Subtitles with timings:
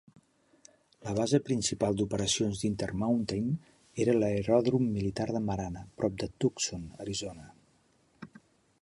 [1.07, 3.53] La base principal d'operacions d'Intermountain
[4.07, 7.51] era l'aeròdrom militar de Marana, prop de Tucson (Arizona).